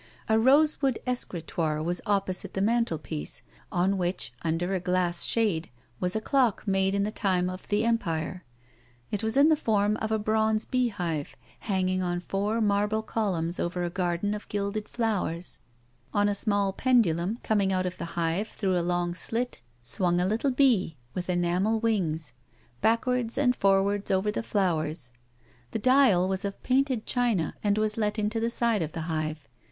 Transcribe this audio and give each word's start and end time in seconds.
A 0.27 0.39
rosewood 0.39 0.97
escritoire 1.05 1.83
was 1.83 2.01
opposite 2.07 2.55
the 2.55 2.61
mantelpiece, 2.63 3.43
on 3.71 3.99
which, 3.99 4.33
under 4.41 4.73
a 4.73 4.79
glass 4.79 5.21
shade, 5.25 5.69
was 5.99 6.15
a 6.15 6.19
clock 6.19 6.67
made 6.67 6.95
in 6.95 7.03
the 7.03 7.11
time 7.11 7.51
of 7.51 7.67
the 7.67 7.85
Empire. 7.85 8.43
It 9.11 9.23
was 9.23 9.37
in 9.37 9.49
the 9.49 9.55
form 9.55 9.97
of 9.97 10.11
a 10.11 10.17
bronze 10.17 10.65
bee 10.65 10.87
hive 10.87 11.35
hanging 11.59 12.01
on 12.01 12.19
four 12.19 12.59
marble 12.61 13.03
cohunns 13.03 13.59
over 13.59 13.83
a 13.83 13.91
garden 13.91 14.33
of 14.33 14.49
gilded 14.49 14.89
flowers. 14.89 15.59
On 16.15 16.27
a 16.27 16.33
small 16.33 16.73
pendulum, 16.73 17.37
coming 17.43 17.71
A 17.71 17.75
WOMAN'S 17.75 17.85
LIFE. 17.85 17.91
15 17.91 17.91
out 17.91 17.93
of 17.93 17.97
the 17.99 18.13
hive 18.19 18.47
through 18.47 18.79
a 18.79 18.81
long 18.81 19.13
slit, 19.13 19.61
swung 19.83 20.19
a 20.19 20.25
little 20.25 20.49
bee, 20.49 20.97
with 21.13 21.29
enamel 21.29 21.79
wings, 21.79 22.33
backwards 22.81 23.37
and 23.37 23.55
forwards 23.55 24.09
over 24.09 24.31
the 24.31 24.41
flowers; 24.41 25.11
the 25.69 25.77
dial 25.77 26.27
was 26.27 26.43
of 26.43 26.63
painted 26.63 27.05
china 27.05 27.53
and 27.63 27.77
was 27.77 27.97
let 27.97 28.17
into 28.17 28.39
the 28.39 28.49
side 28.49 28.81
of 28.81 28.93
the 28.93 29.01
hive. 29.01 29.47